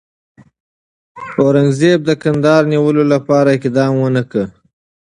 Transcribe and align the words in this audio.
اورنګزېب 1.41 1.99
د 2.05 2.11
کندهار 2.23 2.63
د 2.67 2.69
نیولو 2.71 3.03
لپاره 3.13 3.49
اقدام 3.57 3.91
ونه 3.99 4.23
کړ. 4.31 4.45